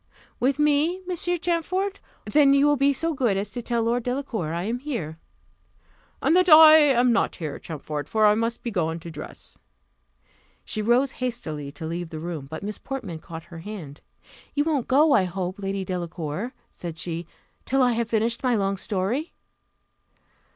[0.39, 1.99] "With me, Monsieur Champfort?
[2.25, 5.19] then you will be so good as to tell Lord Delacour I am here."
[6.23, 9.59] "And that I am not here, Champfort; for I must be gone to dress."
[10.65, 14.01] She rose hastily to leave the room, but Miss Portman caught her hand:
[14.55, 17.27] "You won't go, I hope, Lady Delacour," said she,
[17.63, 19.33] "till I have finished my long story?"